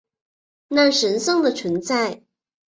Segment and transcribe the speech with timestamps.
[0.67, 2.23] 那神圣的存在